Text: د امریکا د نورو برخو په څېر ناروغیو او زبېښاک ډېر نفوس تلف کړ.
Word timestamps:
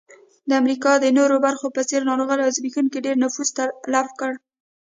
د 0.49 0.51
امریکا 0.61 0.91
د 0.99 1.05
نورو 1.17 1.35
برخو 1.45 1.67
په 1.75 1.81
څېر 1.89 2.01
ناروغیو 2.09 2.45
او 2.45 2.53
زبېښاک 2.57 2.85
ډېر 3.05 3.15
نفوس 3.23 3.49
تلف 3.57 4.09
کړ. 4.19 4.31